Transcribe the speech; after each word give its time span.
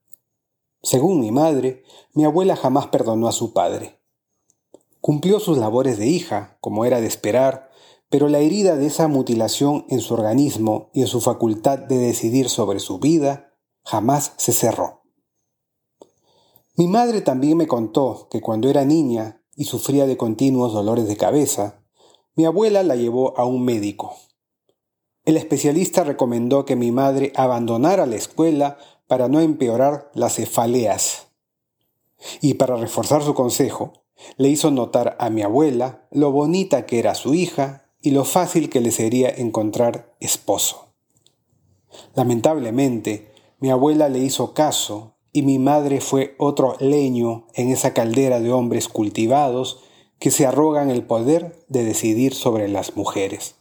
Según 0.82 1.20
mi 1.20 1.30
madre, 1.30 1.84
mi 2.14 2.26
abuela 2.26 2.56
jamás 2.56 2.88
perdonó 2.88 3.28
a 3.28 3.32
su 3.32 3.54
padre. 3.54 4.00
Cumplió 5.02 5.40
sus 5.40 5.60
labores 5.60 6.00
de 6.00 6.08
hija, 6.08 6.58
como 6.62 6.84
era 6.84 7.00
de 7.00 7.06
esperar, 7.06 7.65
pero 8.10 8.30
la 8.30 8.40
herida 8.40 8.76
de 8.76 8.88
esa 8.88 9.08
mutilación 9.08 9.86
en 9.90 10.00
su 10.00 10.14
organismo 10.14 10.90
y 10.94 11.02
en 11.02 11.08
su 11.08 11.22
facultad 11.22 11.80
de 11.80 11.98
decidir 11.98 12.50
sobre 12.50 12.80
su 12.80 13.00
vida 13.00 13.54
jamás 13.84 14.34
se 14.38 14.54
cerró. 14.54 15.04
Mi 16.76 16.88
madre 16.88 17.22
también 17.22 17.58
me 17.58 17.68
contó 17.68 18.28
que 18.30 18.42
cuando 18.42 18.70
era 18.70 18.84
niña 18.84 19.42
y 19.56 19.66
sufría 19.66 20.06
de 20.06 20.18
continuos 20.18 20.74
dolores 20.74 21.08
de 21.08 21.16
cabeza, 21.16 21.82
mi 22.36 22.46
abuela 22.46 22.84
la 22.84 22.96
llevó 22.96 23.38
a 23.40 23.46
un 23.46 23.64
médico. 23.64 24.16
El 25.24 25.38
especialista 25.38 26.04
recomendó 26.04 26.66
que 26.66 26.76
mi 26.76 26.92
madre 26.92 27.32
abandonara 27.36 28.06
la 28.06 28.18
escuela 28.18 28.78
para 29.08 29.30
no 29.30 29.40
empeorar 29.40 30.12
las 30.14 30.36
cefaleas. 30.36 31.28
Y 32.42 32.56
para 32.56 32.76
reforzar 32.76 33.24
su 33.24 33.34
consejo, 33.34 33.94
le 34.38 34.50
hizo 34.50 34.70
notar 34.70 35.16
a 35.20 35.30
mi 35.30 35.42
abuela 35.42 36.08
lo 36.12 36.32
bonita 36.32 36.86
que 36.86 37.00
era 37.00 37.16
su 37.16 37.34
hija 37.34 37.85
y 38.06 38.12
lo 38.12 38.24
fácil 38.24 38.70
que 38.70 38.82
le 38.82 38.92
sería 38.92 39.30
encontrar 39.30 40.16
esposo. 40.20 40.90
Lamentablemente, 42.14 43.32
mi 43.60 43.72
abuela 43.72 44.10
le 44.10 44.20
hizo 44.20 44.54
caso 44.54 45.16
y 45.32 45.42
mi 45.42 45.58
madre 45.58 46.02
fue 46.02 46.36
otro 46.38 46.78
leño 46.80 47.48
en 47.56 47.72
esa 47.72 47.96
caldera 47.96 48.40
de 48.40 48.54
hombres 48.54 48.90
cultivados 48.90 49.80
que 50.20 50.30
se 50.30 50.46
arrogan 50.46 50.92
el 50.92 51.02
poder 51.02 51.66
de 51.68 51.84
decidir 51.84 52.36
sobre 52.36 52.68
las 52.68 52.96
mujeres. 52.96 53.56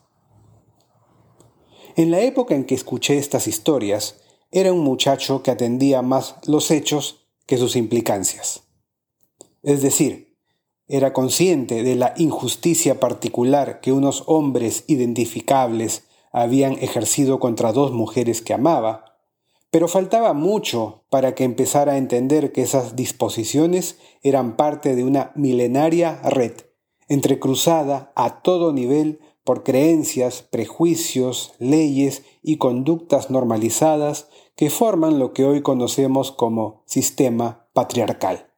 En 1.96 2.10
la 2.10 2.20
época 2.20 2.54
en 2.54 2.66
que 2.66 2.74
escuché 2.74 3.16
estas 3.16 3.46
historias, 3.46 4.20
era 4.50 4.74
un 4.74 4.80
muchacho 4.80 5.42
que 5.42 5.52
atendía 5.52 6.02
más 6.02 6.36
los 6.46 6.70
hechos 6.70 7.30
que 7.46 7.56
sus 7.56 7.76
implicancias. 7.76 8.64
Es 9.62 9.80
decir, 9.80 10.23
era 10.86 11.12
consciente 11.12 11.82
de 11.82 11.96
la 11.96 12.14
injusticia 12.16 13.00
particular 13.00 13.80
que 13.80 13.92
unos 13.92 14.24
hombres 14.26 14.84
identificables 14.86 16.04
habían 16.32 16.72
ejercido 16.74 17.38
contra 17.38 17.72
dos 17.72 17.92
mujeres 17.92 18.42
que 18.42 18.52
amaba, 18.52 19.16
pero 19.70 19.88
faltaba 19.88 20.34
mucho 20.34 21.04
para 21.10 21.34
que 21.34 21.44
empezara 21.44 21.92
a 21.92 21.96
entender 21.96 22.52
que 22.52 22.62
esas 22.62 22.96
disposiciones 22.96 23.98
eran 24.22 24.56
parte 24.56 24.94
de 24.94 25.04
una 25.04 25.32
milenaria 25.34 26.20
red, 26.22 26.52
entrecruzada 27.08 28.12
a 28.14 28.42
todo 28.42 28.72
nivel 28.72 29.20
por 29.42 29.62
creencias, 29.62 30.42
prejuicios, 30.42 31.54
leyes 31.58 32.24
y 32.42 32.56
conductas 32.56 33.30
normalizadas 33.30 34.28
que 34.56 34.70
forman 34.70 35.18
lo 35.18 35.32
que 35.32 35.44
hoy 35.44 35.62
conocemos 35.62 36.32
como 36.32 36.82
sistema 36.86 37.68
patriarcal. 37.72 38.50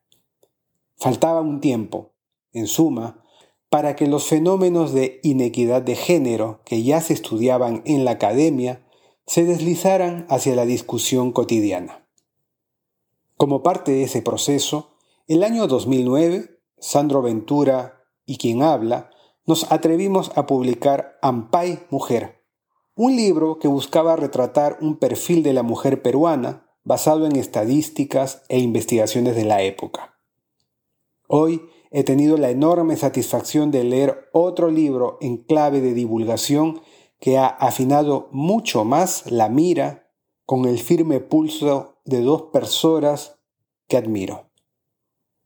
Faltaba 0.97 1.41
un 1.41 1.61
tiempo, 1.61 2.13
en 2.57 2.67
suma, 2.67 3.23
para 3.69 3.97
que 3.97 4.07
los 4.07 4.27
fenómenos 4.27 4.93
de 4.93 5.21
inequidad 5.23 5.83
de 5.83 5.97
género 5.97 6.61
que 6.65 6.83
ya 6.83 7.01
se 7.01 7.13
estudiaban 7.13 7.83
en 7.85 8.05
la 8.05 8.13
academia 8.13 8.87
se 9.27 9.45
deslizaran 9.45 10.27
hacia 10.31 10.55
la 10.55 10.65
discusión 10.65 11.33
cotidiana. 11.33 12.07
Como 13.37 13.63
parte 13.63 13.93
de 13.93 14.05
ese 14.05 14.23
proceso, 14.23 14.97
el 15.29 15.43
año 15.43 15.67
2009, 15.67 16.61
Sandro 16.79 17.23
Ventura 17.23 18.05
y 18.25 18.39
quien 18.39 18.63
habla, 18.63 19.11
nos 19.45 19.71
atrevimos 19.71 20.33
a 20.37 20.47
publicar 20.47 21.19
Ampay 21.21 21.81
Mujer, 21.91 22.43
un 22.95 23.15
libro 23.15 23.59
que 23.59 23.69
buscaba 23.69 24.17
retratar 24.17 24.79
un 24.81 24.97
perfil 24.97 25.43
de 25.43 25.53
la 25.53 25.63
mujer 25.63 26.01
peruana 26.01 26.67
basado 26.83 27.27
en 27.27 27.37
estadísticas 27.37 28.43
e 28.49 28.59
investigaciones 28.61 29.37
de 29.37 29.45
la 29.45 29.61
época. 29.63 30.17
Hoy 31.29 31.69
he 31.97 32.05
tenido 32.05 32.37
la 32.37 32.51
enorme 32.51 32.95
satisfacción 32.99 33.71
de 33.71 33.83
leer 33.83 34.29
otro 34.35 34.71
libro 34.71 35.17
en 35.23 35.39
clave 35.39 35.81
de 35.81 35.95
divulgación 35.95 36.83
que 37.21 37.39
ha 37.39 37.47
afinado 37.47 38.29
mucho 38.33 38.85
más 38.85 39.31
la 39.33 39.49
mira 39.49 40.07
con 40.45 40.67
el 40.67 40.79
firme 40.79 41.21
pulso 41.21 41.95
de 42.05 42.21
dos 42.21 42.43
personas 42.53 43.39
que 43.89 43.97
admiro. 43.97 44.51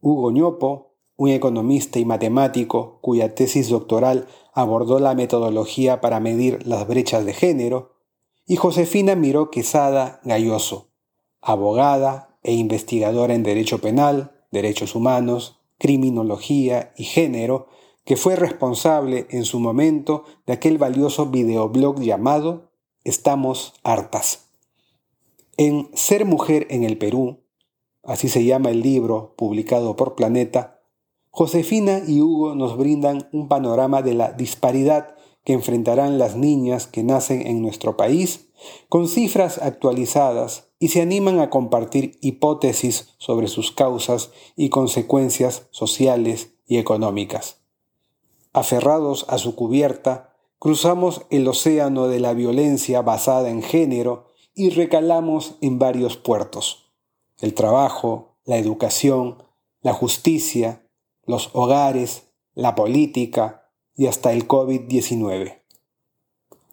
Hugo 0.00 0.33
Ñopo, 0.33 0.97
un 1.15 1.28
economista 1.28 2.00
y 2.00 2.05
matemático 2.05 2.99
cuya 3.00 3.37
tesis 3.37 3.69
doctoral 3.69 4.27
abordó 4.53 4.99
la 4.99 5.15
metodología 5.15 6.00
para 6.00 6.19
medir 6.19 6.67
las 6.67 6.84
brechas 6.88 7.25
de 7.25 7.32
género, 7.32 7.94
y 8.44 8.56
Josefina 8.56 9.15
Miró 9.15 9.53
Quesada 9.53 10.21
Galloso, 10.25 10.88
abogada 11.41 12.37
e 12.43 12.55
investigadora 12.55 13.34
en 13.34 13.44
Derecho 13.44 13.81
Penal, 13.81 14.32
Derechos 14.50 14.97
Humanos, 14.97 15.59
criminología 15.81 16.93
y 16.97 17.05
género, 17.05 17.67
que 18.05 18.17
fue 18.17 18.37
responsable 18.37 19.27
en 19.31 19.45
su 19.45 19.59
momento 19.59 20.25
de 20.47 20.53
aquel 20.53 20.79
valioso 20.79 21.27
videoblog 21.27 22.01
llamado 22.01 22.71
Estamos 23.03 23.75
hartas. 23.83 24.51
En 25.57 25.89
Ser 25.95 26.27
mujer 26.27 26.67
en 26.71 26.85
el 26.85 26.99
Perú, 26.99 27.41
así 28.03 28.29
se 28.29 28.45
llama 28.45 28.71
el 28.71 28.83
libro 28.83 29.35
publicado 29.37 29.97
por 29.97 30.15
Planeta, 30.15 30.81
Josefina 31.31 32.03
y 32.07 32.21
Hugo 32.21 32.55
nos 32.55 32.77
brindan 32.77 33.29
un 33.33 33.49
panorama 33.49 34.03
de 34.03 34.15
la 34.15 34.33
disparidad 34.33 35.15
que 35.45 35.55
enfrentarán 35.55 36.19
las 36.19 36.37
niñas 36.37 36.87
que 36.87 37.03
nacen 37.05 37.47
en 37.47 37.62
nuestro 37.62 37.97
país, 37.97 38.51
con 38.89 39.09
cifras 39.09 39.59
actualizadas 39.59 40.69
y 40.81 40.89
se 40.89 41.03
animan 41.03 41.39
a 41.39 41.51
compartir 41.51 42.19
hipótesis 42.23 43.11
sobre 43.19 43.47
sus 43.47 43.71
causas 43.71 44.33
y 44.57 44.71
consecuencias 44.71 45.69
sociales 45.71 46.55
y 46.67 46.79
económicas. 46.79 47.59
Aferrados 48.53 49.27
a 49.29 49.39
su 49.39 49.55
cubierta, 49.55 50.35
cruzamos 50.59 51.23
el 51.31 51.47
océano 51.47 52.09
de 52.09 52.19
la 52.19 52.33
violencia 52.33 53.03
basada 53.03 53.51
en 53.51 53.63
género 53.63 54.33
y 54.55 54.71
recalamos 54.71 55.55
en 55.61 55.79
varios 55.79 56.17
puertos. 56.17 56.91
El 57.39 57.55
trabajo, 57.55 58.39
la 58.45 58.57
educación, 58.57 59.43
la 59.83 59.93
justicia, 59.93 60.87
los 61.25 61.51
hogares, 61.53 62.25
la 62.55 62.75
política, 62.75 63.61
y 63.95 64.07
hasta 64.07 64.33
el 64.33 64.49
COVID-19. 64.49 65.61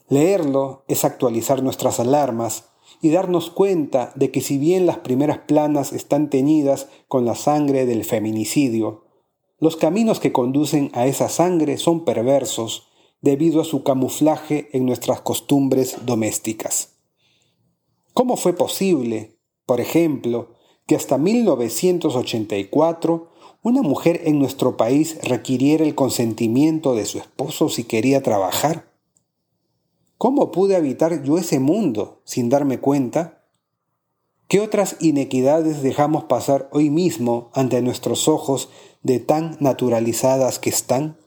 Leerlo 0.08 0.86
es 0.88 1.04
actualizar 1.04 1.62
nuestras 1.62 2.00
alarmas 2.00 2.70
y 3.02 3.10
darnos 3.10 3.50
cuenta 3.50 4.12
de 4.16 4.32
que 4.32 4.40
si 4.42 4.58
bien 4.58 4.86
las 4.86 5.00
primeras 5.00 5.40
planas 5.40 5.92
están 5.94 6.30
teñidas 6.30 6.88
con 7.08 7.26
la 7.26 7.36
sangre 7.36 7.86
del 7.86 8.06
feminicidio, 8.06 9.04
los 9.60 9.76
caminos 9.76 10.20
que 10.20 10.32
conducen 10.32 10.92
a 10.94 11.08
esa 11.08 11.30
sangre 11.30 11.78
son 11.78 12.06
perversos 12.06 12.90
debido 13.22 13.62
a 13.62 13.66
su 13.66 13.84
camuflaje 13.84 14.70
en 14.74 14.86
nuestras 14.86 15.22
costumbres 15.22 16.06
domésticas. 16.06 17.00
¿Cómo 18.14 18.38
fue 18.38 18.54
posible, 18.54 19.40
por 19.66 19.82
ejemplo, 19.82 20.54
que 20.86 20.96
hasta 20.96 21.18
1984 21.18 23.32
una 23.64 23.82
mujer 23.82 24.22
en 24.26 24.38
nuestro 24.40 24.78
país 24.78 25.18
requiriera 25.24 25.84
el 25.84 25.96
consentimiento 25.96 26.96
de 26.96 27.06
su 27.06 27.18
esposo 27.18 27.68
si 27.70 27.84
quería 27.84 28.24
trabajar? 28.24 28.94
¿Cómo 30.18 30.50
pude 30.50 30.76
habitar 30.76 31.22
yo 31.22 31.38
ese 31.38 31.60
mundo 31.60 32.22
sin 32.24 32.50
darme 32.50 32.80
cuenta? 32.80 33.44
¿Qué 34.48 34.60
otras 34.62 34.96
inequidades 35.00 35.84
dejamos 35.84 36.24
pasar 36.24 36.70
hoy 36.72 36.90
mismo 36.90 37.52
ante 37.54 37.82
nuestros 37.84 38.28
ojos 38.28 38.70
de 39.04 39.20
tan 39.20 39.58
naturalizadas 39.60 40.58
que 40.58 40.72
están? 40.72 41.18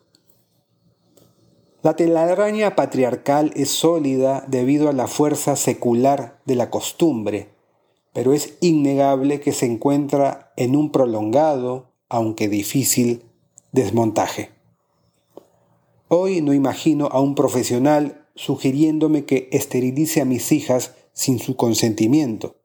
La 1.82 1.94
telaraña 1.94 2.75
patriarcal 2.75 3.52
es 3.54 3.70
sólida 3.70 4.44
debido 4.48 4.88
a 4.88 4.92
la 4.92 5.06
fuerza 5.06 5.54
secular 5.54 6.40
de 6.44 6.56
la 6.56 6.69
costumbre, 6.69 7.54
pero 8.12 8.32
es 8.32 8.58
innegable 8.60 9.40
que 9.40 9.52
se 9.52 9.66
encuentra 9.66 10.52
en 10.56 10.75
un 10.75 10.90
prolongado, 10.90 11.92
aunque 12.08 12.48
difícil, 12.48 13.22
desmontaje. 13.70 14.50
Hoy 16.08 16.40
no 16.40 16.52
imagino 16.52 17.06
a 17.06 17.20
un 17.20 17.37
profesional 17.37 18.19
sugiriéndome 18.44 19.26
que 19.26 19.48
esterilice 19.52 20.22
a 20.22 20.25
mis 20.25 20.50
hijas 20.50 20.92
sin 21.12 21.38
su 21.38 21.56
consentimiento, 21.56 22.56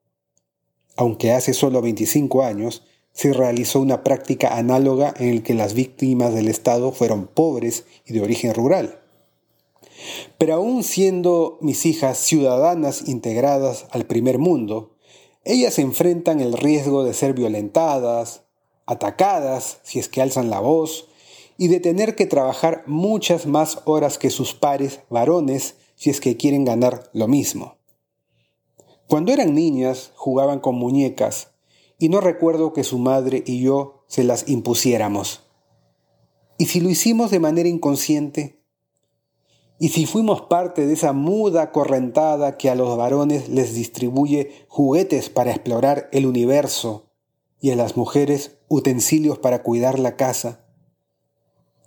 aunque 0.96 1.34
hace 1.34 1.54
solo 1.54 1.82
25 1.82 2.44
años 2.44 2.84
se 3.12 3.34
realizó 3.34 3.82
una 3.82 4.02
práctica 4.04 4.58
análoga 4.58 5.14
en 5.18 5.36
la 5.36 5.44
que 5.44 5.54
las 5.54 5.74
víctimas 5.74 6.34
del 6.34 6.48
Estado 6.48 6.94
fueron 6.94 7.28
pobres 7.28 7.84
y 8.06 8.14
de 8.14 8.22
origen 8.22 8.54
rural. 8.54 9.02
Pero 10.38 10.56
aún 10.56 10.84
siendo 10.84 11.58
mis 11.60 11.86
hijas 11.86 12.20
ciudadanas 12.20 13.10
integradas 13.10 13.86
al 13.92 14.06
primer 14.06 14.38
mundo, 14.38 14.96
ellas 15.44 15.78
enfrentan 15.78 16.40
el 16.40 16.54
riesgo 16.54 17.04
de 17.04 17.14
ser 17.14 17.34
violentadas, 17.34 18.44
atacadas 18.86 19.80
si 19.84 20.00
es 20.00 20.08
que 20.08 20.22
alzan 20.22 20.50
la 20.50 20.62
voz, 20.62 21.10
y 21.58 21.68
de 21.68 21.80
tener 21.80 22.16
que 22.16 22.26
trabajar 22.26 22.84
muchas 22.86 23.46
más 23.46 23.82
horas 23.86 24.18
que 24.18 24.30
sus 24.30 24.54
pares 24.54 25.02
varones 25.10 25.76
si 25.96 26.10
es 26.10 26.20
que 26.20 26.38
quieren 26.38 26.66
ganar 26.66 27.10
lo 27.14 27.28
mismo. 27.28 27.78
Cuando 29.08 29.32
eran 29.32 29.54
niñas 29.54 30.12
jugaban 30.16 30.60
con 30.60 30.76
muñecas 30.76 31.52
y 32.00 32.10
no 32.10 32.22
recuerdo 32.22 32.74
que 32.74 32.84
su 32.84 32.98
madre 32.98 33.44
y 33.46 33.62
yo 33.62 34.04
se 34.08 34.24
las 34.24 34.50
impusiéramos. 34.50 35.44
¿Y 36.58 36.66
si 36.66 36.80
lo 36.80 36.90
hicimos 36.90 37.32
de 37.32 37.40
manera 37.40 37.70
inconsciente? 37.70 38.62
¿Y 39.78 39.90
si 39.90 40.06
fuimos 40.06 40.42
parte 40.44 40.88
de 40.88 40.94
esa 40.94 41.12
muda 41.12 41.72
correntada 41.72 42.58
que 42.58 42.70
a 42.70 42.76
los 42.76 42.98
varones 42.98 43.50
les 43.50 43.76
distribuye 43.76 44.66
juguetes 44.70 45.30
para 45.30 45.52
explorar 45.52 46.10
el 46.14 46.26
universo 46.26 47.12
y 47.60 47.72
a 47.72 47.76
las 47.76 47.98
mujeres 47.98 48.58
utensilios 48.70 49.38
para 49.38 49.64
cuidar 49.64 50.00
la 50.00 50.16
casa? 50.16 50.65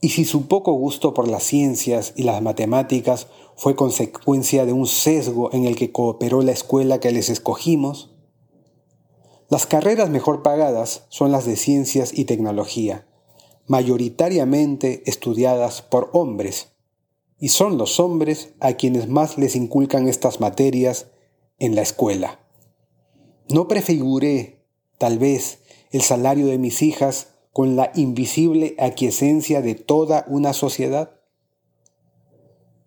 ¿Y 0.00 0.10
si 0.10 0.24
su 0.24 0.46
poco 0.46 0.72
gusto 0.72 1.12
por 1.12 1.26
las 1.26 1.42
ciencias 1.42 2.12
y 2.14 2.22
las 2.22 2.40
matemáticas 2.40 3.26
fue 3.56 3.74
consecuencia 3.74 4.64
de 4.64 4.72
un 4.72 4.86
sesgo 4.86 5.52
en 5.52 5.64
el 5.64 5.74
que 5.74 5.90
cooperó 5.90 6.42
la 6.42 6.52
escuela 6.52 7.00
que 7.00 7.10
les 7.10 7.28
escogimos? 7.28 8.14
Las 9.48 9.66
carreras 9.66 10.08
mejor 10.10 10.42
pagadas 10.42 11.04
son 11.08 11.32
las 11.32 11.46
de 11.46 11.56
ciencias 11.56 12.16
y 12.16 12.26
tecnología, 12.26 13.08
mayoritariamente 13.66 15.02
estudiadas 15.06 15.82
por 15.82 16.10
hombres, 16.12 16.68
y 17.40 17.48
son 17.48 17.76
los 17.76 17.98
hombres 17.98 18.50
a 18.60 18.74
quienes 18.74 19.08
más 19.08 19.36
les 19.36 19.56
inculcan 19.56 20.06
estas 20.06 20.38
materias 20.38 21.06
en 21.58 21.74
la 21.74 21.82
escuela. 21.82 22.40
No 23.48 23.66
prefiguré, 23.66 24.64
tal 24.98 25.18
vez, 25.18 25.60
el 25.90 26.02
salario 26.02 26.46
de 26.46 26.58
mis 26.58 26.82
hijas 26.82 27.37
con 27.52 27.76
la 27.76 27.90
invisible 27.94 28.74
aquiescencia 28.78 29.62
de 29.62 29.74
toda 29.74 30.24
una 30.28 30.52
sociedad? 30.52 31.18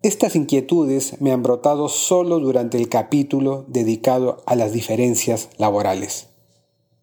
Estas 0.02 0.34
inquietudes 0.34 1.20
me 1.20 1.30
han 1.30 1.42
brotado 1.42 1.88
solo 1.88 2.40
durante 2.40 2.76
el 2.76 2.88
capítulo 2.88 3.64
dedicado 3.68 4.42
a 4.46 4.56
las 4.56 4.72
diferencias 4.72 5.48
laborales. 5.58 6.28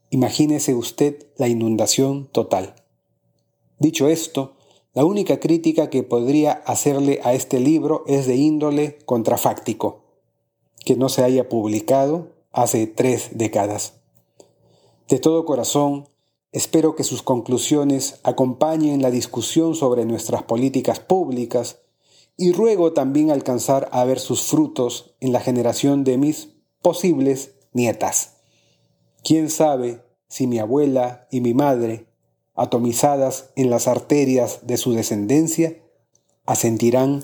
Imagínese 0.10 0.74
usted 0.74 1.28
la 1.38 1.48
inundación 1.48 2.28
total. 2.32 2.76
Dicho 3.78 4.10
esto, 4.10 4.58
la 4.94 5.06
única 5.06 5.40
crítica 5.40 5.90
que 5.90 6.04
podría 6.04 6.52
hacerle 6.52 7.22
a 7.24 7.34
este 7.34 7.60
libro 7.60 8.04
es 8.08 8.28
de 8.28 8.36
índole 8.36 8.98
contrafáctico, 9.06 10.04
que 10.84 10.98
no 10.98 11.08
se 11.08 11.24
haya 11.24 11.48
publicado 11.48 12.34
hace 12.52 12.88
tres 12.88 13.30
décadas. 13.34 13.94
De 15.08 15.20
todo 15.20 15.46
corazón, 15.46 16.10
Espero 16.52 16.96
que 16.96 17.04
sus 17.04 17.22
conclusiones 17.22 18.20
acompañen 18.24 19.02
la 19.02 19.12
discusión 19.12 19.76
sobre 19.76 20.06
nuestras 20.06 20.44
políticas 20.44 21.00
públicas 21.00 21.80
y 22.38 22.54
ruego 22.54 22.94
también 22.94 23.30
alcanzar 23.30 23.90
a 23.92 24.04
ver 24.04 24.20
sus 24.20 24.44
frutos 24.44 25.14
en 25.20 25.32
la 25.32 25.42
generación 25.42 26.04
de 26.04 26.18
mis 26.18 26.50
posibles 26.82 27.52
nietas. 27.74 28.38
¿Quién 29.24 29.50
sabe 29.50 30.02
si 30.28 30.48
mi 30.48 30.58
abuela 30.58 31.28
y 31.30 31.42
mi 31.42 31.54
madre, 31.54 32.08
atomizadas 32.56 33.52
en 33.56 33.70
las 33.70 33.88
arterias 33.88 34.62
de 34.64 34.78
su 34.78 34.94
descendencia, 34.94 35.78
asentirán 36.46 37.24